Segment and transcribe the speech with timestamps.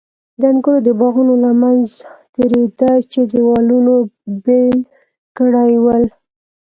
[0.39, 1.95] د انګورو د باغونو له منځه
[2.35, 3.93] تېرېده چې دېوالونو
[4.45, 4.77] بېل
[5.37, 6.03] کړي ول.